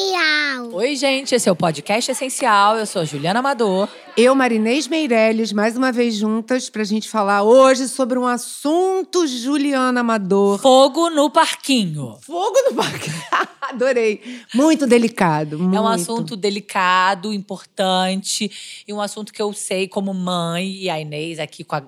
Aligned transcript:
essencial. 0.00 0.72
Oi, 0.72 0.96
gente, 0.96 1.34
esse 1.34 1.48
é 1.48 1.52
o 1.52 1.56
Podcast 1.56 2.10
Essencial. 2.10 2.78
Eu 2.78 2.86
sou 2.86 3.02
a 3.02 3.04
Juliana 3.04 3.40
Amador. 3.40 3.88
Eu, 4.16 4.34
Marinês 4.34 4.88
Meirelles, 4.88 5.52
mais 5.52 5.76
uma 5.76 5.92
vez 5.92 6.14
juntas 6.14 6.70
pra 6.70 6.82
gente 6.84 7.08
falar 7.08 7.42
hoje 7.42 7.86
sobre 7.86 8.18
um 8.18 8.26
assunto 8.26 9.26
Juliana 9.26 10.00
Amador. 10.00 10.58
Fogo 10.58 11.10
no 11.10 11.30
parquinho. 11.30 12.16
Fogo 12.22 12.56
no 12.70 12.76
parque. 12.76 13.10
Adorei. 13.60 14.22
Muito 14.54 14.86
delicado. 14.86 15.58
Muito. 15.58 15.76
É 15.76 15.80
um 15.80 15.86
assunto 15.86 16.34
delicado, 16.34 17.32
importante 17.32 18.82
e 18.88 18.92
um 18.92 19.00
assunto 19.00 19.32
que 19.32 19.42
eu 19.42 19.52
sei 19.52 19.86
como 19.86 20.14
mãe 20.14 20.76
e 20.76 20.88
a 20.88 20.98
Inês 20.98 21.38
aqui 21.38 21.62
com 21.62 21.76
a 21.76 21.82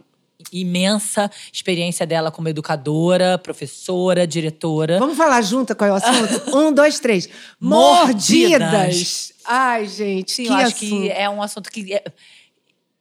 imensa 0.52 1.30
experiência 1.52 2.06
dela 2.06 2.30
como 2.30 2.48
educadora, 2.48 3.38
professora, 3.38 4.26
diretora. 4.26 4.98
Vamos 4.98 5.16
falar 5.16 5.40
junto 5.42 5.74
qual 5.74 5.88
é 5.90 5.92
o 5.92 5.96
assunto? 5.96 6.52
um, 6.56 6.72
dois, 6.72 7.00
três. 7.00 7.28
Mordidas. 7.58 8.60
Mordidas. 8.60 9.32
Ai, 9.44 9.86
gente, 9.88 10.32
Sim, 10.32 10.44
que 10.44 10.48
eu 10.50 10.54
acho 10.54 10.66
assunto. 10.68 10.78
que 10.78 11.10
é 11.10 11.28
um 11.30 11.42
assunto 11.42 11.70
que 11.70 11.92
é- 11.94 12.04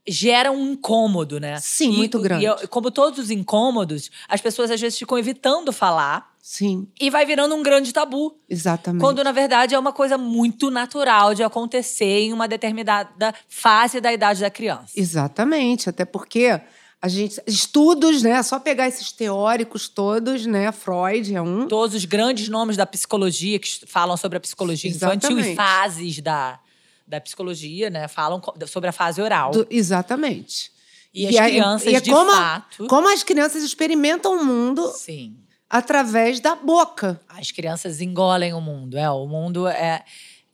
gera 0.07 0.51
um 0.51 0.71
incômodo, 0.71 1.39
né? 1.39 1.57
Sim, 1.61 1.91
E- 1.93 1.97
muito 1.97 2.19
grande. 2.19 2.43
E 2.43 2.47
eu- 2.47 2.67
como 2.69 2.89
todos 2.89 3.19
os 3.19 3.29
incômodos, 3.29 4.09
as 4.27 4.41
pessoas 4.41 4.71
às 4.71 4.81
vezes 4.81 4.97
ficam 4.97 5.17
evitando 5.17 5.71
falar 5.71 6.31
Sim, 6.41 6.87
e 6.99 7.11
vai 7.11 7.23
virando 7.23 7.53
um 7.53 7.61
grande 7.61 7.93
tabu. 7.93 8.35
exatamente. 8.49 8.99
Quando, 9.01 9.23
na 9.23 9.31
verdade, 9.31 9.75
é 9.75 9.79
uma 9.79 9.93
coisa 9.93 10.17
muito 10.17 10.71
natural 10.71 11.35
de 11.35 11.43
acontecer 11.43 12.21
em 12.21 12.33
uma 12.33 12.47
determinada 12.47 13.33
fase 13.47 14.01
da 14.01 14.11
idade 14.11 14.41
da 14.41 14.49
criança. 14.49 14.91
Exatamente, 14.95 15.87
até 15.87 16.03
porque 16.03 16.59
a 17.01 17.07
gente 17.07 17.41
estudos, 17.47 18.21
né? 18.21 18.41
Só 18.43 18.59
pegar 18.59 18.87
esses 18.87 19.11
teóricos 19.11 19.89
todos, 19.89 20.45
né? 20.45 20.71
Freud 20.71 21.35
é 21.35 21.41
um. 21.41 21.67
Todos 21.67 21.95
os 21.95 22.05
grandes 22.05 22.47
nomes 22.47 22.77
da 22.77 22.85
psicologia 22.85 23.57
que 23.57 23.85
falam 23.87 24.15
sobre 24.15 24.37
a 24.37 24.41
psicologia 24.41 24.89
infantil 24.91 25.31
e 25.37 25.41
Exatamente. 25.41 25.55
fases 25.55 26.19
da, 26.21 26.59
da 27.07 27.19
psicologia, 27.19 27.89
né? 27.89 28.07
Falam 28.07 28.41
sobre 28.67 28.89
a 28.89 28.91
fase 28.91 29.21
oral. 29.21 29.51
do- 29.51 29.67
exatamente. 29.69 30.71
E 31.13 31.27
as 31.27 31.35
é- 31.35 31.49
crianças, 31.49 31.91
e 31.91 31.95
é 31.95 31.99
de 31.99 32.09
como, 32.11 32.31
fato. 32.31 32.87
como 32.87 33.11
as 33.11 33.23
crianças 33.23 33.63
experimentam 33.63 34.39
o 34.39 34.45
mundo 34.45 34.87
Sim. 34.95 35.35
através 35.69 36.39
da 36.39 36.55
boca. 36.55 37.19
As 37.27 37.51
crianças 37.51 37.99
engolem 37.99 38.53
o 38.53 38.61
mundo. 38.61 38.97
É, 38.97 39.09
o 39.09 39.25
mundo 39.27 39.67
é. 39.67 40.03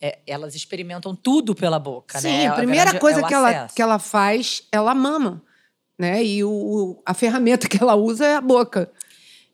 é- 0.01 0.19
elas 0.25 0.55
experimentam 0.55 1.15
tudo 1.15 1.53
pela 1.55 1.77
boca, 1.77 2.19
Sim, 2.21 2.27
né? 2.29 2.43
É 2.43 2.47
a 2.47 2.53
primeira 2.53 2.85
grande- 2.85 2.99
coisa 2.99 3.19
é 3.19 3.23
que, 3.23 3.33
ela, 3.33 3.67
que 3.67 3.81
ela 3.81 3.99
faz, 3.99 4.63
ela 4.71 4.95
mama. 4.95 5.41
Né? 5.97 6.23
E 6.23 6.43
o, 6.43 6.49
o- 6.51 7.01
a 7.05 7.13
ferramenta 7.13 7.67
que 7.67 7.81
ela 7.81 7.95
usa 7.95 8.25
é 8.25 8.35
a 8.35 8.41
boca. 8.41 8.91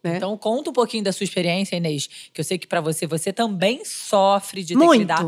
né? 0.04 0.18
Então, 0.18 0.38
conta 0.38 0.70
um 0.70 0.74
pouquinho 0.74 1.04
da 1.04 1.14
sua 1.14 1.24
experiência, 1.24 1.76
Inês, 1.76 2.10
que 2.34 2.42
eu 2.42 2.44
sei 2.44 2.58
que 2.58 2.68
para 2.68 2.82
você, 2.82 3.08
você 3.08 3.32
também 3.32 3.86
sofre 3.86 4.62
de 4.64 4.74
ter 4.74 4.80
Muito. 4.80 4.92
que 4.94 4.98
lidar, 5.00 5.26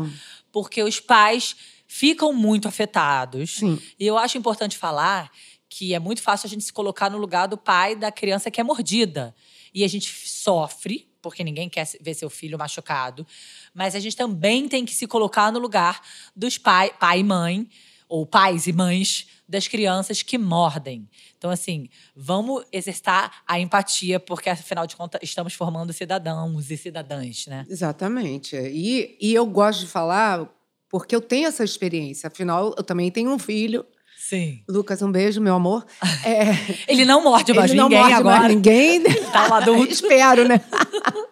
porque 0.52 0.82
os 0.82 1.00
pais 1.00 1.56
ficam 1.86 2.32
muito 2.32 2.68
afetados. 2.68 3.56
Sim. 3.58 3.80
E 3.98 4.06
eu 4.06 4.18
acho 4.18 4.36
importante 4.36 4.76
falar 4.76 5.30
que 5.68 5.94
é 5.94 5.98
muito 5.98 6.20
fácil 6.22 6.46
a 6.46 6.50
gente 6.50 6.64
se 6.64 6.72
colocar 6.72 7.10
no 7.10 7.16
lugar 7.18 7.46
do 7.48 7.56
pai 7.56 7.94
da 7.96 8.10
criança 8.12 8.50
que 8.50 8.60
é 8.60 8.64
mordida. 8.64 9.34
E 9.74 9.84
a 9.84 9.88
gente 9.88 10.10
sofre, 10.28 11.08
porque 11.22 11.42
ninguém 11.44 11.68
quer 11.68 11.86
ver 12.00 12.14
seu 12.14 12.30
filho 12.30 12.58
machucado. 12.58 13.26
Mas 13.74 13.94
a 13.94 14.00
gente 14.00 14.16
também 14.16 14.68
tem 14.68 14.84
que 14.86 14.94
se 14.94 15.06
colocar 15.06 15.50
no 15.52 15.58
lugar 15.58 16.00
dos 16.34 16.56
pai, 16.58 16.92
pai 16.98 17.20
e 17.20 17.24
mãe, 17.24 17.68
ou 18.08 18.24
pais 18.26 18.66
e 18.66 18.72
mães 18.72 19.26
das 19.48 19.68
crianças 19.68 20.22
que 20.22 20.38
mordem. 20.38 21.08
Então, 21.38 21.50
assim, 21.50 21.88
vamos 22.14 22.64
exercitar 22.72 23.42
a 23.46 23.58
empatia, 23.60 24.18
porque 24.18 24.48
afinal 24.50 24.86
de 24.86 24.96
contas 24.96 25.20
estamos 25.22 25.54
formando 25.54 25.92
cidadãos 25.92 26.70
e 26.70 26.76
cidadãs, 26.76 27.46
né? 27.46 27.64
Exatamente. 27.68 28.56
E, 28.56 29.16
e 29.20 29.34
eu 29.34 29.46
gosto 29.46 29.80
de 29.80 29.86
falar 29.86 30.48
porque 30.88 31.14
eu 31.14 31.20
tenho 31.20 31.48
essa 31.48 31.64
experiência. 31.64 32.28
Afinal, 32.28 32.74
eu 32.76 32.82
também 32.82 33.10
tenho 33.10 33.30
um 33.30 33.38
filho. 33.38 33.84
Sim. 34.18 34.62
Lucas, 34.68 35.02
um 35.02 35.12
beijo, 35.12 35.40
meu 35.40 35.54
amor. 35.54 35.86
É, 36.24 36.46
Ele 36.88 37.04
não 37.04 37.22
morde 37.22 37.52
mais 37.52 37.70
ele 37.70 37.78
não 37.78 37.88
ninguém 37.88 38.00
morde 38.00 38.14
agora. 38.14 38.40
mais 38.40 38.54
ninguém. 38.54 39.02
Tá 39.32 39.48
um 39.48 39.54
adulto. 39.54 39.92
Espero, 39.92 40.48
né? 40.48 40.60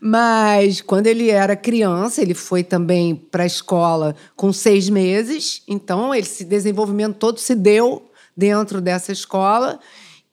Mas 0.00 0.80
quando 0.80 1.06
ele 1.06 1.30
era 1.30 1.56
criança, 1.56 2.20
ele 2.22 2.34
foi 2.34 2.62
também 2.62 3.14
para 3.14 3.42
a 3.42 3.46
escola 3.46 4.14
com 4.36 4.52
seis 4.52 4.88
meses. 4.88 5.62
Então, 5.66 6.14
esse 6.14 6.44
desenvolvimento 6.44 7.16
todo 7.16 7.38
se 7.38 7.54
deu 7.54 8.10
dentro 8.36 8.80
dessa 8.80 9.12
escola. 9.12 9.78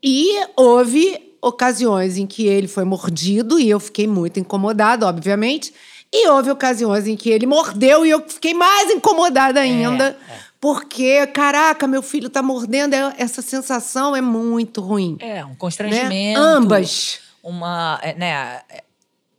E 0.04 0.30
houve 0.56 1.36
ocasiões 1.42 2.18
em 2.18 2.26
que 2.26 2.48
ele 2.48 2.68
foi 2.68 2.84
mordido 2.84 3.60
e 3.60 3.70
eu 3.70 3.80
fiquei 3.80 4.08
muito 4.08 4.40
incomodada, 4.40 5.08
obviamente. 5.08 5.74
E 6.14 6.28
houve 6.30 6.50
ocasiões 6.50 7.08
em 7.08 7.16
que 7.16 7.30
ele 7.30 7.46
mordeu 7.46 8.06
e 8.06 8.10
eu 8.10 8.24
fiquei 8.28 8.54
mais 8.54 8.90
incomodada 8.92 9.60
ainda. 9.60 10.18
é. 10.30 10.46
Porque, 10.62 11.28
caraca, 11.28 11.86
meu 11.86 12.02
filho 12.02 12.28
tá 12.30 12.42
mordendo. 12.42 12.96
é- 12.96 13.14
Essa 13.20 13.42
sensação 13.42 14.16
é 14.16 14.22
muito 14.22 14.82
ruim. 14.82 15.16
É, 15.20 15.46
um 15.46 15.50
né? 15.50 15.56
constrangimento. 15.60 16.40
Ambas. 16.40 17.20
Uma, 17.44 18.00
é, 18.02 18.16
né? 18.16 18.62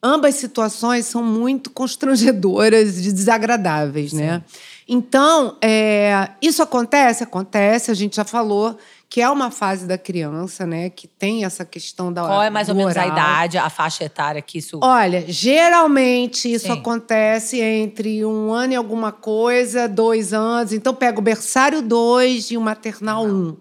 Ambas 0.06 0.36
situações 0.36 1.04
são 1.04 1.20
muito 1.20 1.68
constrangedoras 1.68 3.04
e 3.04 3.12
desagradáveis, 3.12 4.12
né? 4.12 4.40
Então, 4.86 5.56
é, 5.60 6.28
isso 6.40 6.62
acontece? 6.62 7.24
Acontece, 7.24 7.90
a 7.90 7.94
gente 7.94 8.14
já 8.14 8.24
falou 8.24 8.78
que 9.08 9.20
é 9.20 9.28
uma 9.28 9.50
fase 9.50 9.84
da 9.84 9.98
criança, 9.98 10.64
né? 10.64 10.90
Que 10.90 11.08
tem 11.08 11.44
essa 11.44 11.64
questão 11.64 12.12
da 12.12 12.22
Qual 12.22 12.40
é 12.40 12.48
mais 12.48 12.68
ou 12.68 12.74
do 12.76 12.78
menos 12.78 12.96
a 12.96 13.04
idade, 13.04 13.58
a 13.58 13.68
faixa 13.68 14.04
etária 14.04 14.40
que 14.40 14.58
isso. 14.58 14.78
Olha, 14.80 15.24
geralmente 15.26 16.52
isso 16.52 16.66
Sim. 16.66 16.72
acontece 16.72 17.60
entre 17.60 18.24
um 18.24 18.52
ano 18.52 18.74
e 18.74 18.76
alguma 18.76 19.10
coisa, 19.10 19.88
dois 19.88 20.32
anos. 20.32 20.72
Então, 20.72 20.94
pega 20.94 21.18
o 21.18 21.22
berçário 21.22 21.82
2 21.82 22.52
e 22.52 22.56
o 22.56 22.60
maternal 22.60 23.24
1, 23.24 23.28
um, 23.28 23.56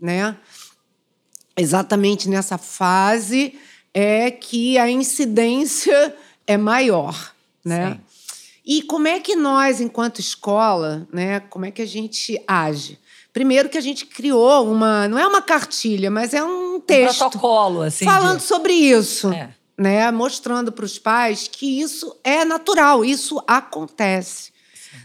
né? 0.00 0.36
Exatamente 1.56 2.28
nessa 2.28 2.58
fase 2.58 3.54
é 3.98 4.30
que 4.30 4.76
a 4.76 4.90
incidência 4.90 6.14
é 6.46 6.58
maior, 6.58 7.32
né? 7.64 7.92
Sim. 7.92 8.00
E 8.68 8.82
como 8.82 9.08
é 9.08 9.18
que 9.20 9.34
nós, 9.34 9.80
enquanto 9.80 10.18
escola, 10.20 11.06
né, 11.10 11.40
como 11.40 11.64
é 11.64 11.70
que 11.70 11.80
a 11.80 11.86
gente 11.86 12.38
age? 12.46 12.98
Primeiro 13.32 13.68
que 13.70 13.78
a 13.78 13.80
gente 13.80 14.04
criou 14.04 14.70
uma, 14.70 15.08
não 15.08 15.18
é 15.18 15.26
uma 15.26 15.40
cartilha, 15.40 16.10
mas 16.10 16.34
é 16.34 16.44
um 16.44 16.66
um 16.76 16.80
texto 16.80 17.18
protocolo, 17.20 17.80
assim. 17.80 18.04
falando 18.04 18.36
de- 18.38 18.44
sobre 18.44 18.74
isso, 18.74 19.32
É. 19.32 19.48
né? 19.78 20.10
Mostrando 20.10 20.70
para 20.70 20.84
os 20.84 20.98
pais 20.98 21.48
que 21.50 21.80
isso 21.80 22.14
é 22.22 22.44
natural, 22.44 23.02
isso 23.02 23.42
acontece. 23.46 24.50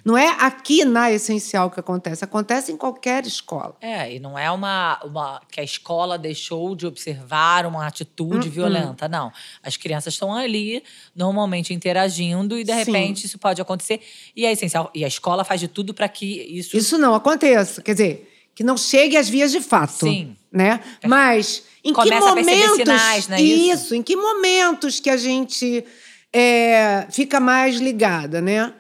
Não 0.04 0.18
é 0.18 0.30
aqui 0.40 0.84
na 0.86 1.12
essencial 1.12 1.70
que 1.70 1.80
acontece, 1.80 2.24
acontece 2.24 2.72
em 2.72 2.78
qualquer 2.78 3.26
escola. 3.26 3.76
É, 3.82 4.16
e 4.16 4.20
não 4.20 4.38
é 4.38 4.50
uma, 4.50 5.00
uma 5.04 5.42
que 5.52 5.60
a 5.60 5.64
escola 5.64 6.18
deixou 6.18 6.76
de 6.76 6.86
observar 6.86 7.66
uma 7.66 7.86
atitude 7.86 8.48
Hum, 8.48 8.52
violenta, 8.52 9.08
não. 9.08 9.32
As 9.64 9.78
crianças 9.78 10.14
estão 10.14 10.34
ali, 10.34 10.84
normalmente 11.16 11.74
interagindo, 11.74 12.58
e 12.58 12.64
de 12.64 12.72
Sim. 12.72 12.78
repente 12.78 13.26
isso 13.26 13.38
pode 13.38 13.62
acontecer. 13.62 14.02
E 14.36 14.46
é 14.46 14.52
essencial. 14.52 14.90
E 14.94 15.04
a 15.04 15.08
escola 15.08 15.44
faz 15.44 15.60
de 15.60 15.68
tudo 15.68 15.94
para 15.94 16.08
que 16.08 16.26
isso. 16.26 16.76
Isso 16.76 16.98
não 16.98 17.14
aconteça, 17.14 17.82
quer 17.82 17.94
dizer, 17.94 18.32
que 18.56 18.64
não 18.64 18.78
chegue 18.78 19.18
às 19.18 19.30
vias 19.30 19.52
de 19.52 19.62
fato, 19.62 20.06
Sim. 20.06 20.36
né? 20.52 20.80
Mas 21.06 21.64
em 21.84 21.94
Começa 21.94 22.28
que 22.28 22.36
momentos 22.36 22.76
sinais, 22.76 23.28
não 23.28 23.38
é 23.38 23.42
isso? 23.42 23.74
isso? 23.74 23.96
Em 23.96 24.04
que 24.04 24.16
momentos 24.16 25.00
que 25.00 25.10
a 25.10 25.18
gente 25.18 25.84
é, 26.32 27.08
fica 27.10 27.40
mais 27.40 27.78
ligada, 27.78 28.42
né? 28.42 28.74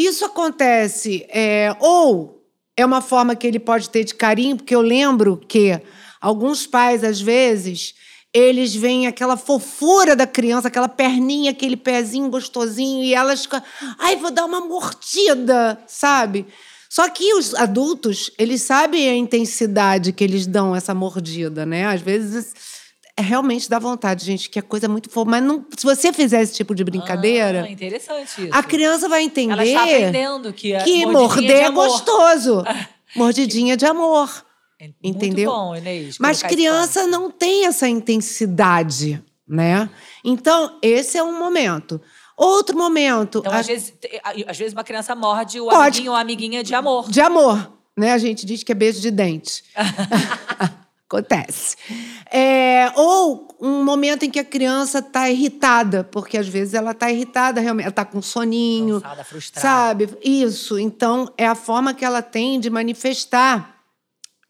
Isso 0.00 0.24
acontece 0.24 1.26
é, 1.28 1.76
ou 1.78 2.42
é 2.74 2.86
uma 2.86 3.02
forma 3.02 3.36
que 3.36 3.46
ele 3.46 3.58
pode 3.58 3.90
ter 3.90 4.02
de 4.02 4.14
carinho, 4.14 4.56
porque 4.56 4.74
eu 4.74 4.80
lembro 4.80 5.36
que 5.36 5.78
alguns 6.18 6.66
pais 6.66 7.04
às 7.04 7.20
vezes 7.20 7.94
eles 8.32 8.74
veem 8.74 9.06
aquela 9.06 9.36
fofura 9.36 10.16
da 10.16 10.26
criança, 10.26 10.68
aquela 10.68 10.88
perninha, 10.88 11.50
aquele 11.50 11.76
pezinho 11.76 12.30
gostosinho, 12.30 13.04
e 13.04 13.12
elas 13.12 13.42
ficam, 13.42 13.62
ai, 13.98 14.16
vou 14.16 14.30
dar 14.30 14.46
uma 14.46 14.62
mordida, 14.62 15.78
sabe? 15.86 16.46
Só 16.88 17.06
que 17.10 17.34
os 17.34 17.54
adultos, 17.54 18.30
eles 18.38 18.62
sabem 18.62 19.06
a 19.06 19.14
intensidade 19.14 20.14
que 20.14 20.24
eles 20.24 20.46
dão 20.46 20.74
essa 20.74 20.94
mordida, 20.94 21.66
né? 21.66 21.84
Às 21.84 22.00
vezes 22.00 22.54
realmente 23.20 23.68
dá 23.68 23.78
vontade, 23.78 24.24
gente, 24.24 24.48
que 24.50 24.58
é 24.58 24.62
coisa 24.62 24.88
muito 24.88 25.08
fofa. 25.10 25.30
Mas 25.30 25.42
não, 25.42 25.64
se 25.76 25.84
você 25.84 26.12
fizer 26.12 26.42
esse 26.42 26.54
tipo 26.54 26.74
de 26.74 26.82
brincadeira, 26.84 27.64
Ah, 27.64 27.70
interessante 27.70 28.42
isso. 28.46 28.48
a 28.54 28.62
criança 28.62 29.08
vai 29.08 29.22
entender 29.22 29.52
Ela 29.52 29.64
está 29.64 29.82
aprendendo 29.84 30.52
que, 30.52 30.74
a 30.74 30.82
que 30.84 31.06
morder 31.06 31.46
de 31.56 31.62
é 31.62 31.70
gostoso. 31.70 32.64
Mordidinha 33.16 33.76
de 33.76 33.84
amor. 33.86 34.44
É 34.80 34.88
entendeu? 35.02 35.50
Muito 35.50 35.58
bom, 35.60 35.76
Inês. 35.76 36.16
Mas 36.18 36.38
isso 36.38 36.46
criança 36.48 37.06
não 37.06 37.30
tem 37.30 37.66
essa 37.66 37.86
intensidade, 37.88 39.22
né? 39.46 39.90
Então, 40.24 40.78
esse 40.80 41.18
é 41.18 41.22
um 41.22 41.38
momento. 41.38 42.00
Outro 42.36 42.78
momento, 42.78 43.38
Então, 43.40 43.52
a- 43.52 43.58
às 43.58 43.66
vezes, 43.66 43.92
a- 44.24 44.50
às 44.50 44.56
vezes 44.56 44.72
uma 44.72 44.82
criança 44.84 45.14
morde 45.14 45.60
o 45.60 45.66
Pode. 45.66 45.78
amiguinho 45.98 46.10
ou 46.12 46.16
a 46.16 46.20
amiguinha 46.20 46.64
de 46.64 46.74
amor. 46.74 47.10
de 47.10 47.20
amor, 47.20 47.70
né? 47.98 48.12
A 48.12 48.18
gente 48.18 48.46
diz 48.46 48.62
que 48.62 48.72
é 48.72 48.74
beijo 48.74 49.00
de 49.00 49.10
dente. 49.10 49.62
Acontece. 51.10 51.76
É, 52.30 52.92
ou 52.94 53.48
um 53.60 53.82
momento 53.82 54.24
em 54.24 54.30
que 54.30 54.38
a 54.38 54.44
criança 54.44 55.00
está 55.00 55.28
irritada, 55.28 56.04
porque 56.04 56.38
às 56.38 56.46
vezes 56.46 56.72
ela 56.72 56.92
está 56.92 57.10
irritada, 57.10 57.60
realmente, 57.60 57.86
ela 57.86 57.90
está 57.90 58.04
com 58.04 58.22
soninho. 58.22 59.00
Cansada, 59.00 59.24
frustrada. 59.24 59.60
Sabe? 59.66 60.18
Isso. 60.22 60.78
Então, 60.78 61.28
é 61.36 61.48
a 61.48 61.56
forma 61.56 61.92
que 61.92 62.04
ela 62.04 62.22
tem 62.22 62.60
de 62.60 62.70
manifestar 62.70 63.80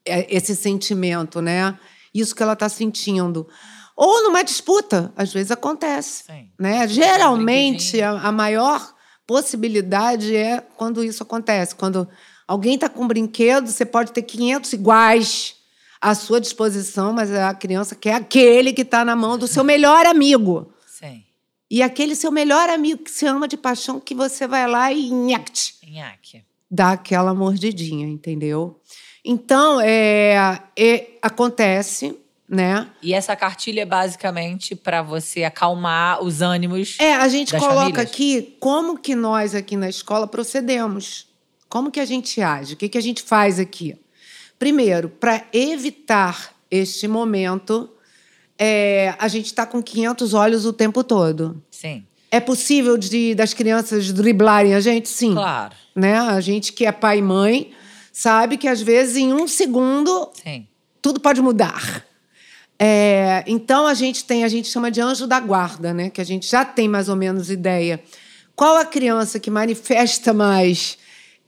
é, 0.05 0.27
esse 0.29 0.55
sentimento, 0.55 1.41
né? 1.41 1.79
Isso 2.13 2.35
que 2.35 2.43
ela 2.43 2.53
está 2.53 2.69
sentindo. 2.69 3.49
Ou 3.97 4.25
numa 4.25 4.43
disputa, 4.43 5.15
às 5.17 5.33
vezes 5.33 5.51
acontece. 5.51 6.25
Sim. 6.25 6.51
Né? 6.59 6.87
Geralmente, 6.87 8.03
a, 8.03 8.11
a 8.11 8.33
maior 8.33 8.95
possibilidade 9.27 10.37
é 10.37 10.61
quando 10.77 11.03
isso 11.03 11.23
acontece. 11.23 11.75
Quando 11.75 12.07
alguém 12.47 12.75
está 12.75 12.91
com 12.91 13.05
um 13.05 13.09
brinquedo, 13.09 13.67
você 13.67 13.87
pode 13.87 14.13
ter 14.13 14.21
500 14.21 14.75
iguais 14.75 15.60
à 16.01 16.15
sua 16.15 16.41
disposição, 16.41 17.13
mas 17.13 17.33
a 17.33 17.53
criança 17.55 17.95
quer 17.95 18.15
aquele 18.15 18.73
que 18.73 18.83
está 18.83 19.05
na 19.05 19.15
mão 19.15 19.37
do 19.37 19.47
seu 19.47 19.63
melhor 19.63 20.07
amigo. 20.07 20.73
Sim. 20.87 21.23
E 21.71 21.83
aquele 21.83 22.15
seu 22.15 22.31
melhor 22.33 22.69
amigo 22.71 23.03
que 23.05 23.11
se 23.11 23.27
ama 23.27 23.47
de 23.47 23.57
paixão, 23.57 24.01
que 24.01 24.15
você 24.15 24.47
vai 24.47 24.67
lá 24.67 24.91
e 24.93 25.11
nhact, 25.11 25.75
Nhaque. 25.87 26.43
dá 26.71 26.93
aquela 26.93 27.35
mordidinha, 27.35 28.07
entendeu? 28.07 28.81
Então, 29.25 29.81
é, 29.81 30.61
é- 30.77 31.11
acontece, 31.21 32.17
né? 32.49 32.89
E 33.03 33.13
essa 33.13 33.37
cartilha 33.37 33.83
é 33.83 33.87
basicamente 33.87 34.75
para 34.75 35.03
você 35.03 35.45
acalmar 35.45 36.23
os 36.25 36.41
ânimos. 36.41 36.97
É, 36.99 37.15
a 37.15 37.29
gente 37.29 37.53
coloca 37.57 37.75
famílias? 37.83 38.07
aqui 38.07 38.57
como 38.59 38.99
que 38.99 39.15
nós 39.15 39.55
aqui 39.55 39.77
na 39.77 39.89
escola 39.89 40.27
procedemos. 40.27 41.29
Como 41.69 41.91
que 41.91 42.01
a 42.01 42.05
gente 42.05 42.41
age? 42.41 42.75
O 42.75 42.77
que, 42.77 42.89
que 42.89 42.99
a 42.99 43.03
gente 43.03 43.23
faz 43.23 43.61
aqui? 43.61 43.97
Primeiro, 44.61 45.09
para 45.09 45.43
evitar 45.55 46.55
este 46.71 47.09
momento, 47.09 47.89
é, 48.59 49.15
a 49.19 49.27
gente 49.27 49.47
está 49.47 49.65
com 49.65 49.83
500 49.83 50.35
olhos 50.35 50.67
o 50.67 50.73
tempo 50.75 51.03
todo. 51.03 51.65
Sim, 51.71 52.05
É 52.31 52.39
possível 52.39 52.99
de, 52.99 53.35
das 53.35 53.55
crianças 53.55 54.13
driblarem 54.13 54.75
a 54.75 54.81
gente? 54.81 55.09
Sim. 55.09 55.33
claro. 55.33 55.75
Né? 55.97 56.19
A 56.19 56.39
gente 56.43 56.75
que 56.75 56.85
é 56.85 56.93
pai 56.93 57.21
e 57.21 57.23
mãe 57.23 57.73
sabe 58.13 58.59
que 58.59 58.69
às 58.69 58.83
vezes 58.83 59.17
em 59.17 59.33
um 59.33 59.49
segundo 59.49 60.31
Sim. 60.35 60.69
tudo 61.01 61.21
pode 61.21 61.41
mudar. 61.41 62.05
É, 62.79 63.43
então 63.47 63.87
a 63.87 63.95
gente 63.95 64.27
tem, 64.27 64.45
a 64.45 64.49
gente 64.49 64.69
chama 64.69 64.91
de 64.91 65.01
anjo 65.01 65.27
da 65.27 65.41
guarda, 65.41 65.95
né? 65.95 66.11
Que 66.11 66.21
a 66.21 66.25
gente 66.25 66.47
já 66.47 66.67
tem 66.67 66.87
mais 66.87 67.09
ou 67.09 67.17
menos 67.17 67.51
ideia. 67.51 67.99
Qual 68.55 68.77
a 68.77 68.85
criança 68.85 69.41
que 69.41 69.51
manifesta 69.51 70.35
mais 70.35 70.99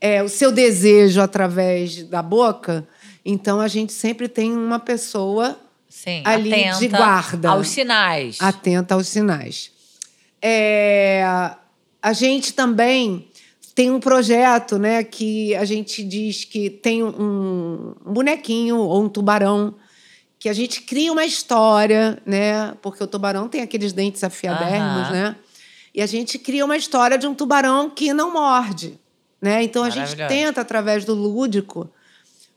é, 0.01 0.23
o 0.23 0.29
seu 0.29 0.51
desejo 0.51 1.21
através 1.21 2.03
da 2.05 2.23
boca? 2.23 2.87
Então 3.25 3.59
a 3.59 3.67
gente 3.67 3.93
sempre 3.93 4.27
tem 4.27 4.53
uma 4.53 4.79
pessoa 4.79 5.57
Sim. 5.89 6.21
Ali 6.25 6.51
de 6.79 6.87
guarda. 6.87 7.49
Aos 7.49 7.69
sinais. 7.69 8.37
atenta 8.41 8.95
aos 8.95 9.07
sinais. 9.07 9.71
É, 10.41 11.23
a 12.01 12.13
gente 12.13 12.53
também 12.53 13.27
tem 13.75 13.89
um 13.89 13.99
projeto, 13.99 14.77
né, 14.77 15.03
que 15.03 15.55
a 15.55 15.65
gente 15.65 16.03
diz 16.03 16.45
que 16.45 16.69
tem 16.69 17.03
um, 17.03 17.95
um 18.05 18.13
bonequinho 18.13 18.77
ou 18.77 19.03
um 19.03 19.09
tubarão 19.09 19.75
que 20.37 20.49
a 20.49 20.53
gente 20.53 20.81
cria 20.81 21.11
uma 21.11 21.25
história, 21.25 22.21
né, 22.25 22.73
porque 22.81 23.03
o 23.03 23.07
tubarão 23.07 23.47
tem 23.47 23.61
aqueles 23.61 23.93
dentes 23.93 24.23
afiadérrimos, 24.23 25.07
Aham. 25.07 25.11
né, 25.11 25.35
e 25.95 26.01
a 26.01 26.05
gente 26.05 26.37
cria 26.37 26.65
uma 26.65 26.75
história 26.75 27.17
de 27.17 27.25
um 27.25 27.33
tubarão 27.33 27.89
que 27.89 28.13
não 28.13 28.33
morde, 28.33 28.99
né. 29.41 29.63
Então 29.63 29.83
a 29.83 29.89
gente 29.89 30.15
tenta 30.27 30.61
através 30.61 31.05
do 31.05 31.13
lúdico 31.13 31.89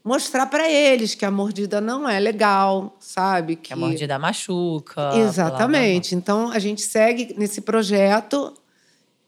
mostrar 0.07 0.47
para 0.47 0.71
eles 0.71 1.17
que 1.17 1.25
a 1.25 1.33
mordida 1.33 1.81
não 1.81 2.09
é 2.09 2.21
legal, 2.21 2.97
sabe? 3.01 3.57
Que 3.57 3.73
a 3.73 3.77
mordida 3.77 4.17
machuca. 4.21 5.11
Exatamente. 5.17 6.15
Então 6.15 6.49
a 6.53 6.61
gente 6.61 6.81
segue 6.83 7.35
nesse 7.37 7.61
projeto 7.61 8.55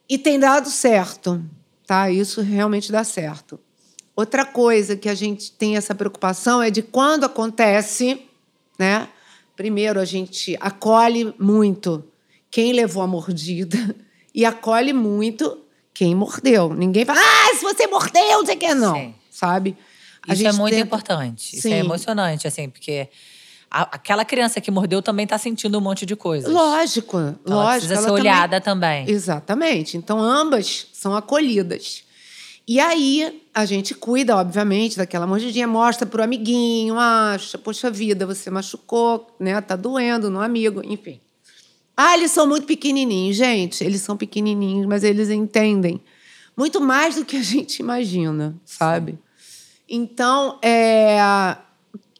e 0.08 0.16
tem 0.16 0.38
dado 0.38 0.70
certo, 0.70 1.42
tá? 1.84 2.08
Isso 2.12 2.40
realmente 2.40 2.92
dá 2.92 3.02
certo. 3.02 3.58
Outra 4.14 4.44
coisa 4.44 4.96
que 4.96 5.08
a 5.08 5.16
gente 5.16 5.50
tem 5.50 5.76
essa 5.76 5.96
preocupação 5.96 6.62
é 6.62 6.70
de 6.70 6.80
quando 6.80 7.24
acontece, 7.24 8.22
né? 8.78 9.08
Primeiro 9.56 9.98
a 9.98 10.04
gente 10.04 10.56
acolhe 10.60 11.34
muito 11.40 12.04
quem 12.48 12.72
levou 12.72 13.02
a 13.02 13.06
mordida 13.08 13.96
e 14.32 14.44
acolhe 14.44 14.92
muito 14.92 15.58
quem 15.92 16.14
mordeu. 16.14 16.72
Ninguém 16.72 17.04
fala, 17.04 17.18
ah, 17.20 17.56
se 17.56 17.64
você 17.64 17.88
mordeu, 17.88 18.38
não 18.38 18.46
sei 18.46 18.54
o 18.54 18.58
que, 18.58 18.74
não. 18.74 18.94
Sim. 18.94 19.14
Sabe? 19.28 19.76
Isso 20.32 20.46
é 20.46 20.52
muito 20.52 20.76
importante. 20.76 21.54
Isso 21.56 21.62
Sim. 21.62 21.74
é 21.74 21.78
emocionante, 21.78 22.46
assim, 22.46 22.68
porque 22.68 23.08
aquela 23.70 24.24
criança 24.24 24.60
que 24.60 24.70
mordeu 24.70 25.02
também 25.02 25.24
está 25.24 25.36
sentindo 25.38 25.76
um 25.78 25.80
monte 25.80 26.06
de 26.06 26.16
coisas. 26.16 26.50
Lógico, 26.50 27.18
Então 27.18 27.36
ela 27.46 27.64
lógico. 27.64 27.86
precisa 27.86 27.94
ser 27.96 28.08
ela 28.08 28.16
também- 28.16 28.32
olhada 28.32 28.60
também. 28.60 29.10
Exatamente. 29.10 29.96
Então, 29.96 30.18
ambas 30.20 30.86
são 30.92 31.14
acolhidas. 31.14 32.02
E 32.66 32.78
aí, 32.80 33.42
a 33.54 33.64
gente 33.64 33.94
cuida, 33.94 34.36
obviamente, 34.36 34.96
daquela 34.98 35.26
mordidinha, 35.26 35.66
mostra 35.66 36.06
pro 36.06 36.22
amiguinho, 36.22 36.98
acha, 36.98 37.56
poxa 37.56 37.90
vida, 37.90 38.26
você 38.26 38.50
machucou, 38.50 39.26
né? 39.40 39.58
Tá 39.62 39.74
doendo 39.76 40.30
no 40.30 40.40
amigo, 40.40 40.82
enfim. 40.84 41.18
Ah, 41.96 42.14
eles 42.16 42.30
são 42.30 42.46
muito 42.46 42.66
pequenininhos, 42.66 43.36
gente. 43.36 43.82
Eles 43.82 44.02
são 44.02 44.16
pequenininhos, 44.16 44.86
mas 44.86 45.02
eles 45.02 45.30
entendem 45.30 46.00
muito 46.56 46.80
mais 46.80 47.16
do 47.16 47.24
que 47.24 47.36
a 47.36 47.42
gente 47.42 47.80
imagina, 47.80 48.54
sabe? 48.64 49.18
Então, 49.88 50.58
é... 50.62 51.56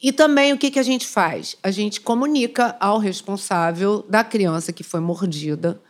E 0.01 0.13
também 0.13 0.53
o 0.53 0.59
que, 0.59 0.71
que 0.71 0.79
a 0.79 0.83
gente 0.83 1.07
faz? 1.07 1.57
A 1.63 1.73
gente 1.73 2.01
comunica 2.01 2.77
ao 2.79 2.99
responsável 2.99 4.05
da 4.09 4.23
criança 4.23 4.73
que 4.73 4.85
foi 4.85 5.01
mordida 5.01 5.81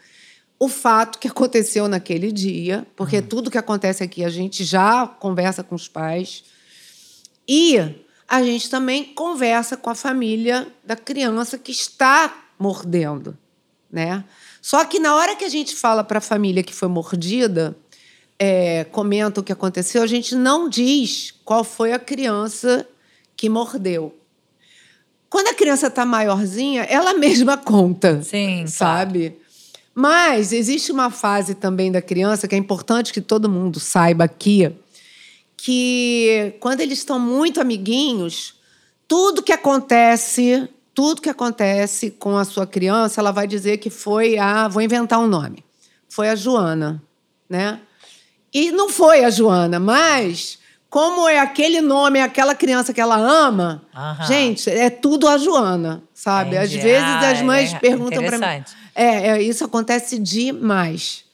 o 0.58 0.68
fato 0.68 1.18
que 1.18 1.28
aconteceu 1.28 1.86
naquele 1.86 2.32
dia, 2.32 2.86
porque 2.96 3.22
tudo 3.22 3.50
que 3.50 3.58
acontece 3.58 4.02
aqui 4.02 4.24
a 4.24 4.28
gente 4.28 4.64
já 4.64 5.06
conversa 5.06 5.62
com 5.62 5.74
os 5.74 5.86
pais. 5.86 6.44
E 7.46 7.78
a 8.26 8.42
gente 8.42 8.68
também 8.68 9.04
conversa 9.14 9.76
com 9.76 9.88
a 9.88 9.94
família 9.94 10.66
da 10.84 10.96
criança 10.96 11.56
que 11.56 11.70
está 11.70 12.44
mordendo, 12.58 13.38
né? 13.90 14.24
Só 14.60 14.84
que 14.84 14.98
na 14.98 15.14
hora 15.14 15.36
que 15.36 15.44
a 15.44 15.48
gente 15.48 15.76
fala 15.76 16.02
para 16.02 16.18
a 16.18 16.20
família 16.20 16.62
que 16.62 16.74
foi 16.74 16.88
mordida, 16.88 17.76
é, 18.38 18.84
comenta 18.84 19.40
o 19.40 19.42
que 19.42 19.52
aconteceu, 19.52 20.02
a 20.02 20.06
gente 20.06 20.34
não 20.34 20.68
diz 20.68 21.34
qual 21.44 21.64
foi 21.64 21.92
a 21.92 21.98
criança 21.98 22.86
que 23.36 23.48
mordeu. 23.48 24.14
Quando 25.28 25.48
a 25.48 25.54
criança 25.54 25.88
está 25.88 26.06
maiorzinha, 26.06 26.82
ela 26.84 27.14
mesma 27.14 27.56
conta, 27.58 28.22
Sim, 28.22 28.66
sabe? 28.66 29.36
Mas 29.94 30.52
existe 30.52 30.92
uma 30.92 31.10
fase 31.10 31.54
também 31.54 31.90
da 31.90 32.00
criança 32.00 32.46
que 32.46 32.54
é 32.54 32.58
importante 32.58 33.12
que 33.12 33.20
todo 33.20 33.48
mundo 33.48 33.80
saiba 33.80 34.24
aqui, 34.24 34.72
que 35.56 36.54
quando 36.60 36.80
eles 36.80 36.98
estão 36.98 37.18
muito 37.18 37.60
amiguinhos, 37.60 38.54
tudo 39.08 39.42
que 39.42 39.52
acontece, 39.52 40.68
tudo 40.94 41.20
que 41.20 41.28
acontece 41.28 42.12
com 42.12 42.36
a 42.36 42.44
sua 42.44 42.64
criança, 42.64 43.20
ela 43.20 43.32
vai 43.32 43.48
dizer 43.48 43.78
que 43.78 43.90
foi 43.90 44.38
a, 44.38 44.68
vou 44.68 44.80
inventar 44.80 45.18
um 45.18 45.26
nome, 45.26 45.64
foi 46.08 46.28
a 46.28 46.36
Joana, 46.36 47.02
né? 47.50 47.80
E 48.52 48.70
não 48.70 48.88
foi 48.88 49.24
a 49.24 49.30
Joana, 49.30 49.78
mas 49.78 50.58
como 50.90 51.28
é 51.28 51.38
aquele 51.38 51.80
nome, 51.80 52.18
é 52.18 52.22
aquela 52.22 52.54
criança 52.54 52.94
que 52.94 53.00
ela 53.00 53.16
ama, 53.16 53.82
gente, 54.26 54.70
é 54.70 54.88
tudo 54.88 55.28
a 55.28 55.36
Joana, 55.36 56.02
sabe? 56.14 56.56
Às 56.56 56.70
Entendi. 56.70 56.82
vezes 56.82 57.04
Ah, 57.04 57.30
as 57.30 57.42
mães 57.42 57.74
é 57.74 57.78
perguntam 57.78 58.24
para 58.24 58.38
mim. 58.38 58.64
É, 58.94 59.28
é, 59.28 59.42
isso 59.42 59.64
acontece 59.64 60.18
demais. 60.18 61.24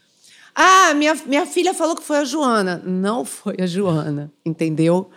Ah, 0.54 0.92
minha, 0.94 1.14
minha 1.26 1.46
filha 1.46 1.72
falou 1.72 1.96
que 1.96 2.02
foi 2.02 2.18
a 2.18 2.24
Joana. 2.24 2.82
Não 2.84 3.24
foi 3.24 3.56
a 3.60 3.66
Joana, 3.66 4.30
entendeu? 4.44 5.10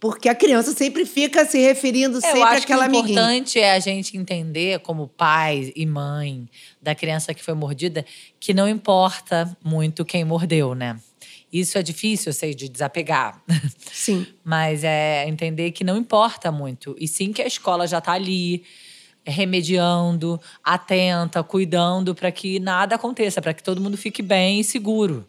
Porque 0.00 0.28
a 0.28 0.34
criança 0.34 0.72
sempre 0.72 1.06
fica 1.06 1.44
se 1.44 1.58
referindo 1.58 2.18
É, 2.18 2.20
sempre 2.20 2.40
eu 2.40 2.44
acho 2.44 2.66
que 2.66 2.72
àquela 2.72 2.88
o 2.88 2.96
importante 2.96 3.60
é 3.60 3.72
a 3.72 3.78
gente 3.78 4.16
entender, 4.16 4.80
como 4.80 5.06
pai 5.06 5.72
e 5.76 5.86
mãe 5.86 6.48
da 6.80 6.94
criança 6.94 7.32
que 7.32 7.42
foi 7.42 7.54
mordida, 7.54 8.04
que 8.40 8.52
não 8.52 8.68
importa 8.68 9.56
muito 9.62 10.04
quem 10.04 10.24
mordeu, 10.24 10.74
né? 10.74 10.98
Isso 11.52 11.76
é 11.76 11.82
difícil, 11.82 12.30
eu 12.30 12.34
sei, 12.34 12.54
de 12.54 12.68
desapegar. 12.68 13.42
Sim. 13.92 14.26
Mas 14.42 14.82
é 14.84 15.28
entender 15.28 15.70
que 15.72 15.84
não 15.84 15.98
importa 15.98 16.50
muito. 16.50 16.96
E 16.98 17.06
sim 17.06 17.32
que 17.32 17.42
a 17.42 17.46
escola 17.46 17.86
já 17.86 17.98
está 17.98 18.12
ali, 18.12 18.64
remediando, 19.24 20.40
atenta, 20.64 21.42
cuidando 21.42 22.14
para 22.14 22.32
que 22.32 22.58
nada 22.58 22.94
aconteça, 22.94 23.42
para 23.42 23.52
que 23.52 23.62
todo 23.62 23.80
mundo 23.82 23.98
fique 23.98 24.22
bem 24.22 24.60
e 24.60 24.64
seguro. 24.64 25.28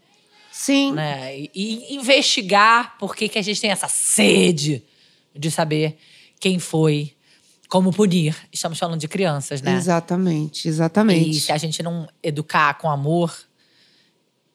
Sim. 0.49 0.93
Né? 0.93 1.39
E, 1.39 1.51
e 1.53 1.95
investigar 1.95 2.97
por 2.97 3.15
que, 3.15 3.27
que 3.27 3.37
a 3.37 3.41
gente 3.41 3.59
tem 3.59 3.71
essa 3.71 3.89
sede 3.89 4.81
de 5.35 5.51
saber 5.51 5.97
quem 6.39 6.57
foi, 6.57 7.13
como 7.67 7.91
punir. 7.91 8.35
Estamos 8.51 8.79
falando 8.79 8.99
de 8.99 9.07
crianças, 9.07 9.61
né? 9.61 9.75
Exatamente, 9.75 10.67
exatamente. 10.67 11.29
E 11.31 11.41
se 11.41 11.51
a 11.51 11.57
gente 11.57 11.81
não 11.83 12.07
educar 12.21 12.75
com 12.75 12.89
amor, 12.89 13.35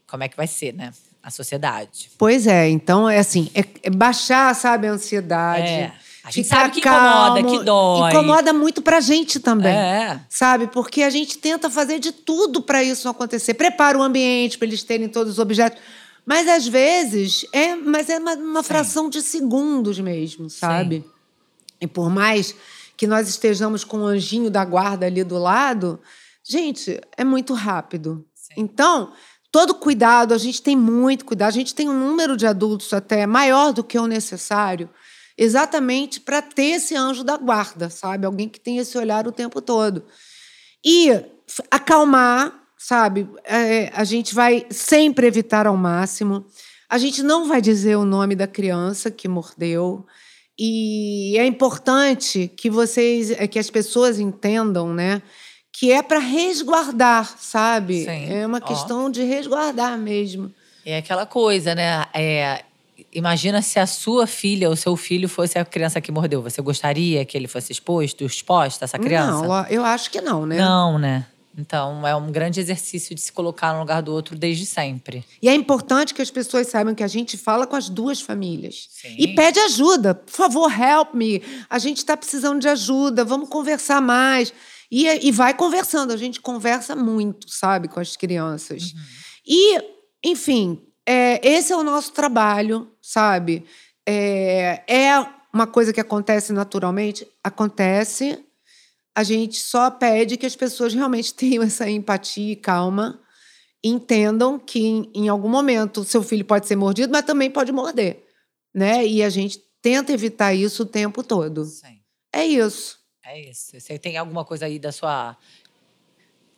como 0.06 0.22
é 0.22 0.28
que 0.28 0.36
vai 0.36 0.46
ser, 0.46 0.72
né? 0.72 0.92
A 1.28 1.30
sociedade. 1.30 2.10
Pois 2.16 2.46
é, 2.46 2.70
então 2.70 3.06
é 3.06 3.18
assim, 3.18 3.50
é, 3.54 3.62
é 3.82 3.90
baixar, 3.90 4.54
sabe, 4.54 4.86
a 4.86 4.92
ansiedade. 4.92 5.68
É. 5.68 5.92
A 6.24 6.30
gente 6.30 6.44
ficar 6.44 6.56
sabe 6.56 6.74
que 6.74 6.80
calmo. 6.80 7.38
incomoda, 7.38 7.58
que 7.58 7.64
dói. 7.66 8.10
Incomoda 8.10 8.52
muito 8.54 8.80
pra 8.80 8.98
gente 8.98 9.38
também. 9.38 9.76
É. 9.76 10.18
Sabe? 10.30 10.68
Porque 10.68 11.02
a 11.02 11.10
gente 11.10 11.36
tenta 11.36 11.68
fazer 11.68 11.98
de 11.98 12.12
tudo 12.12 12.62
para 12.62 12.82
isso 12.82 13.04
não 13.04 13.12
acontecer. 13.12 13.52
Prepara 13.52 13.98
o 13.98 14.02
ambiente 14.02 14.56
para 14.56 14.66
eles 14.66 14.82
terem 14.82 15.06
todos 15.06 15.34
os 15.34 15.38
objetos. 15.38 15.78
Mas 16.24 16.48
às 16.48 16.66
vezes 16.66 17.44
é, 17.52 17.76
mas 17.76 18.08
é 18.08 18.16
uma, 18.16 18.34
uma 18.34 18.62
fração 18.62 19.10
de 19.10 19.20
segundos 19.20 20.00
mesmo, 20.00 20.48
sabe? 20.48 21.04
E 21.78 21.86
por 21.86 22.08
mais 22.08 22.54
que 22.96 23.06
nós 23.06 23.28
estejamos 23.28 23.84
com 23.84 23.98
o 23.98 24.06
anjinho 24.06 24.50
da 24.50 24.64
guarda 24.64 25.04
ali 25.04 25.22
do 25.22 25.36
lado, 25.36 26.00
gente, 26.42 26.98
é 27.18 27.22
muito 27.22 27.52
rápido. 27.52 28.24
Sim. 28.34 28.54
Então, 28.56 29.12
todo 29.50 29.74
cuidado, 29.74 30.34
a 30.34 30.38
gente 30.38 30.62
tem 30.62 30.76
muito 30.76 31.24
cuidado. 31.24 31.48
A 31.48 31.52
gente 31.52 31.74
tem 31.74 31.88
um 31.88 31.98
número 31.98 32.36
de 32.36 32.46
adultos 32.46 32.92
até 32.92 33.26
maior 33.26 33.72
do 33.72 33.84
que 33.84 33.98
o 33.98 34.06
necessário, 34.06 34.88
exatamente 35.36 36.20
para 36.20 36.42
ter 36.42 36.76
esse 36.76 36.94
anjo 36.94 37.24
da 37.24 37.36
guarda, 37.36 37.90
sabe? 37.90 38.26
Alguém 38.26 38.48
que 38.48 38.60
tem 38.60 38.78
esse 38.78 38.96
olhar 38.98 39.26
o 39.26 39.32
tempo 39.32 39.60
todo. 39.60 40.04
E 40.84 41.10
acalmar, 41.70 42.52
sabe? 42.76 43.28
É, 43.44 43.90
a 43.94 44.04
gente 44.04 44.34
vai 44.34 44.66
sempre 44.70 45.26
evitar 45.26 45.66
ao 45.66 45.76
máximo. 45.76 46.44
A 46.88 46.98
gente 46.98 47.22
não 47.22 47.46
vai 47.46 47.60
dizer 47.60 47.96
o 47.96 48.04
nome 48.04 48.34
da 48.34 48.46
criança 48.46 49.10
que 49.10 49.28
mordeu. 49.28 50.06
E 50.58 51.36
é 51.38 51.46
importante 51.46 52.48
que 52.56 52.68
vocês, 52.68 53.30
é, 53.30 53.46
que 53.46 53.58
as 53.58 53.70
pessoas 53.70 54.18
entendam, 54.18 54.92
né? 54.92 55.22
Que 55.78 55.92
é 55.92 56.02
para 56.02 56.18
resguardar, 56.18 57.36
sabe? 57.38 58.04
Sim, 58.04 58.32
É 58.32 58.46
uma 58.46 58.58
ó. 58.58 58.60
questão 58.60 59.08
de 59.08 59.22
resguardar 59.22 59.96
mesmo. 59.96 60.52
É 60.84 60.98
aquela 60.98 61.24
coisa, 61.24 61.74
né? 61.74 62.04
É, 62.12 62.64
imagina 63.12 63.62
se 63.62 63.78
a 63.78 63.86
sua 63.86 64.26
filha 64.26 64.68
ou 64.68 64.74
seu 64.74 64.96
filho 64.96 65.28
fosse 65.28 65.58
a 65.58 65.64
criança 65.64 66.00
que 66.00 66.10
mordeu. 66.10 66.42
Você 66.42 66.60
gostaria 66.60 67.24
que 67.24 67.36
ele 67.36 67.46
fosse 67.46 67.70
exposto, 67.70 68.24
exposta, 68.24 68.86
essa 68.86 68.98
criança? 68.98 69.46
Não, 69.46 69.66
eu 69.66 69.84
acho 69.84 70.10
que 70.10 70.20
não, 70.20 70.44
né? 70.46 70.56
Não, 70.56 70.98
né? 70.98 71.26
Então, 71.56 72.06
é 72.06 72.14
um 72.14 72.30
grande 72.30 72.60
exercício 72.60 73.14
de 73.14 73.20
se 73.20 73.32
colocar 73.32 73.72
no 73.72 73.80
lugar 73.80 74.00
do 74.00 74.12
outro 74.12 74.36
desde 74.36 74.64
sempre. 74.64 75.24
E 75.42 75.48
é 75.48 75.54
importante 75.54 76.14
que 76.14 76.22
as 76.22 76.30
pessoas 76.30 76.68
saibam 76.68 76.94
que 76.94 77.02
a 77.02 77.08
gente 77.08 77.36
fala 77.36 77.66
com 77.66 77.74
as 77.74 77.88
duas 77.88 78.20
famílias. 78.20 78.86
Sim. 78.90 79.14
E 79.18 79.34
pede 79.34 79.58
ajuda. 79.60 80.14
Por 80.14 80.32
favor, 80.32 80.70
help 80.72 81.14
me. 81.14 81.42
A 81.68 81.78
gente 81.80 81.98
está 81.98 82.16
precisando 82.16 82.60
de 82.60 82.68
ajuda. 82.68 83.24
Vamos 83.24 83.48
conversar 83.48 84.00
mais. 84.00 84.52
E, 84.90 85.28
e 85.28 85.32
vai 85.32 85.54
conversando. 85.54 86.12
A 86.12 86.16
gente 86.16 86.40
conversa 86.40 86.96
muito, 86.96 87.50
sabe, 87.50 87.88
com 87.88 88.00
as 88.00 88.16
crianças. 88.16 88.94
E, 89.46 89.78
enfim, 90.24 90.82
é, 91.06 91.40
esse 91.46 91.72
é 91.72 91.76
o 91.76 91.82
nosso 91.82 92.12
trabalho, 92.12 92.90
sabe? 93.00 93.64
É, 94.06 94.82
é 94.86 95.26
uma 95.52 95.66
coisa 95.66 95.92
que 95.92 96.00
acontece 96.00 96.52
naturalmente? 96.52 97.26
Acontece. 97.42 98.44
A 99.14 99.22
gente 99.22 99.60
só 99.60 99.90
pede 99.90 100.36
que 100.36 100.46
as 100.46 100.56
pessoas 100.56 100.94
realmente 100.94 101.32
tenham 101.34 101.62
essa 101.62 101.88
empatia 101.88 102.52
e 102.52 102.56
calma 102.56 103.20
entendam 103.82 104.58
que 104.58 104.80
em, 104.80 105.10
em 105.14 105.28
algum 105.28 105.48
momento 105.48 106.04
seu 106.04 106.22
filho 106.22 106.44
pode 106.44 106.66
ser 106.66 106.76
mordido, 106.76 107.12
mas 107.12 107.24
também 107.24 107.50
pode 107.50 107.72
morder, 107.72 108.24
né? 108.74 109.06
E 109.06 109.22
a 109.22 109.28
gente 109.28 109.62
tenta 109.80 110.12
evitar 110.12 110.52
isso 110.52 110.82
o 110.82 110.86
tempo 110.86 111.22
todo. 111.22 111.64
Sim. 111.64 112.00
É 112.32 112.44
isso. 112.44 112.97
É 113.30 113.40
isso. 113.50 113.78
Você 113.78 113.98
tem 113.98 114.16
alguma 114.16 114.44
coisa 114.44 114.64
aí 114.66 114.78
da 114.78 114.90
sua. 114.90 115.36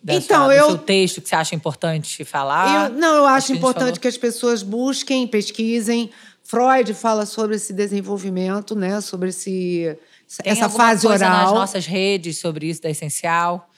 Da 0.02 0.14
Então, 0.14 0.44
sua, 0.44 0.46
do 0.46 0.52
eu- 0.52 0.66
seu 0.66 0.78
texto 0.78 1.20
que 1.20 1.28
você 1.28 1.34
acha 1.34 1.54
importante 1.54 2.24
falar? 2.24 2.90
Eu- 2.90 2.96
não, 2.96 3.16
eu 3.16 3.26
acho 3.26 3.36
acho 3.46 3.52
importante 3.54 3.84
falou. 3.86 4.00
que 4.00 4.08
as 4.08 4.16
pessoas 4.16 4.62
busquem, 4.62 5.26
pesquisem. 5.26 6.10
Freud 6.42 6.94
fala 6.94 7.26
sobre 7.26 7.56
esse 7.56 7.72
desenvolvimento, 7.72 8.74
né? 8.74 9.00
Sobre 9.00 9.28
esse, 9.30 9.96
Tem 10.42 10.52
essa 10.52 10.68
fase 10.68 11.06
coisa 11.06 11.28
nas 11.28 11.42
oral. 11.50 11.54
nossas 11.54 11.86
redes 11.86 12.38
sobre 12.38 12.66
isso 12.68 12.80
da 12.82 12.88
Essencial? 12.90 13.68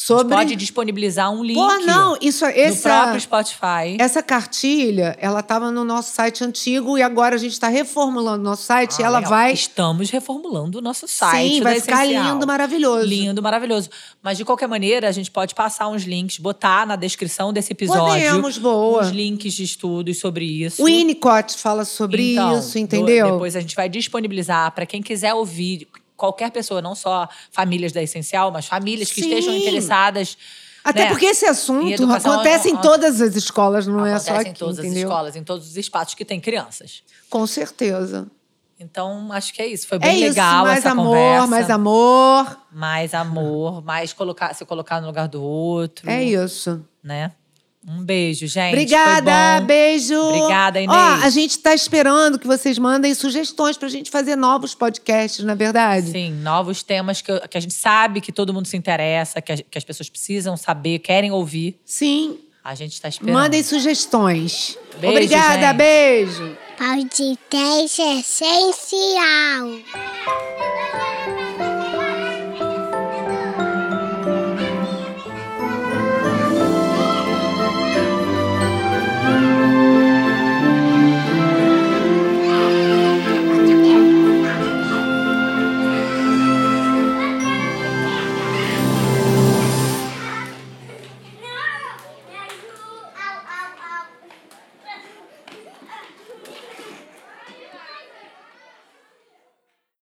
Sobre... 0.00 0.34
Pode 0.34 0.54
disponibilizar 0.56 1.30
um 1.32 1.42
link 1.42 1.56
Pô, 1.56 1.66
não, 1.84 2.16
isso, 2.20 2.44
no 2.44 2.50
essa, 2.52 2.88
próprio 2.88 3.20
Spotify. 3.20 3.96
essa 3.98 4.22
cartilha, 4.22 5.16
ela 5.20 5.40
estava 5.40 5.70
no 5.72 5.84
nosso 5.84 6.12
site 6.14 6.44
antigo 6.44 6.96
e 6.96 7.02
agora 7.02 7.34
a 7.34 7.38
gente 7.38 7.52
está 7.52 7.68
reformulando 7.68 8.40
o 8.40 8.44
nosso 8.44 8.62
site 8.62 8.98
e 8.98 9.02
Ah, 9.02 9.06
ela 9.06 9.18
legal. 9.18 9.30
vai... 9.30 9.52
Estamos 9.52 10.10
reformulando 10.10 10.78
o 10.78 10.80
nosso 10.80 11.08
site. 11.08 11.54
Sim, 11.56 11.60
vai 11.62 11.80
ficar 11.80 12.04
Essencial. 12.06 12.32
lindo, 12.34 12.46
maravilhoso. 12.46 13.06
Lindo, 13.06 13.42
maravilhoso. 13.42 13.90
Mas 14.22 14.38
de 14.38 14.44
qualquer 14.44 14.68
maneira, 14.68 15.08
a 15.08 15.12
gente 15.12 15.30
pode 15.30 15.54
passar 15.54 15.88
uns 15.88 16.04
links, 16.04 16.38
botar 16.38 16.86
na 16.86 16.94
descrição 16.96 17.52
desse 17.52 17.72
episódio. 17.72 18.04
Podemos, 18.04 18.56
boa. 18.58 19.02
Uns 19.02 19.10
links 19.10 19.52
de 19.54 19.64
estudos 19.64 20.18
sobre 20.20 20.44
isso. 20.44 20.80
O 20.82 20.86
Winnicott 20.86 21.56
fala 21.58 21.84
sobre 21.84 22.32
Então, 22.32 22.58
isso, 22.58 22.78
entendeu? 22.78 23.32
depois 23.32 23.56
a 23.56 23.60
gente 23.60 23.74
vai 23.74 23.88
disponibilizar 23.88 24.70
para 24.72 24.86
quem 24.86 25.02
quiser 25.02 25.34
ouvir, 25.34 25.88
qualquer 26.18 26.50
pessoa, 26.50 26.82
não 26.82 26.94
só 26.94 27.26
famílias 27.50 27.92
da 27.92 28.02
Essencial, 28.02 28.50
mas 28.50 28.66
famílias 28.66 29.10
que 29.10 29.22
Sim. 29.22 29.28
estejam 29.28 29.54
interessadas. 29.54 30.36
Até 30.84 31.04
né? 31.04 31.08
porque 31.10 31.26
esse 31.26 31.46
assunto 31.46 32.10
acontece 32.12 32.68
em 32.68 32.76
todas 32.76 33.20
as 33.20 33.34
escolas, 33.36 33.86
não 33.86 34.04
é 34.04 34.18
só 34.18 34.32
Acontece 34.32 34.40
aqui, 34.40 34.50
em 34.50 34.54
todas 34.54 34.78
entendeu? 34.78 34.92
as 34.92 35.04
escolas, 35.04 35.36
em 35.36 35.44
todos 35.44 35.68
os 35.68 35.76
espaços 35.76 36.14
que 36.14 36.24
tem 36.24 36.40
crianças. 36.40 37.02
Com 37.30 37.46
certeza. 37.46 38.26
Então, 38.80 39.32
acho 39.32 39.52
que 39.52 39.60
é 39.60 39.66
isso. 39.66 39.88
Foi 39.88 39.96
É 39.96 40.00
bem 40.00 40.16
isso, 40.18 40.28
legal 40.28 40.64
mais 40.64 40.78
essa 40.78 40.90
amor, 40.90 41.04
conversa. 41.06 41.46
mais 41.48 41.70
amor. 41.70 42.58
Mais 42.72 43.14
amor, 43.14 43.84
mais 43.84 44.12
colocar, 44.12 44.54
se 44.54 44.64
colocar 44.64 45.00
no 45.00 45.08
lugar 45.08 45.26
do 45.28 45.42
outro. 45.42 46.08
É 46.08 46.22
isso. 46.22 46.84
Né? 47.02 47.32
Um 47.90 48.04
beijo, 48.04 48.46
gente. 48.46 48.74
Obrigada, 48.74 49.32
Foi 49.32 49.60
bom. 49.60 49.66
beijo. 49.66 50.14
Obrigada, 50.20 50.78
Inês. 50.78 50.94
Ó, 50.98 51.24
a 51.24 51.30
gente 51.30 51.52
está 51.52 51.72
esperando 51.74 52.38
que 52.38 52.46
vocês 52.46 52.78
mandem 52.78 53.14
sugestões 53.14 53.78
para 53.78 53.88
a 53.88 53.90
gente 53.90 54.10
fazer 54.10 54.36
novos 54.36 54.74
podcasts, 54.74 55.42
na 55.42 55.54
verdade. 55.54 56.10
Sim, 56.10 56.32
novos 56.32 56.82
temas 56.82 57.22
que, 57.22 57.32
eu- 57.32 57.40
que 57.48 57.56
a 57.56 57.60
gente 57.60 57.72
sabe 57.72 58.20
que 58.20 58.30
todo 58.30 58.52
mundo 58.52 58.66
se 58.66 58.76
interessa, 58.76 59.40
que, 59.40 59.52
a- 59.52 59.56
que 59.56 59.78
as 59.78 59.84
pessoas 59.84 60.10
precisam 60.10 60.54
saber, 60.56 60.98
querem 60.98 61.32
ouvir. 61.32 61.80
Sim. 61.84 62.38
A 62.62 62.74
gente 62.74 62.92
está 62.92 63.08
esperando. 63.08 63.34
Mandem 63.34 63.62
sugestões. 63.62 64.76
Beijo, 65.00 65.14
Obrigada, 65.16 65.68
gente. 65.68 65.76
beijo. 65.76 66.58
Podcast 66.76 68.02
essencial. 68.02 69.68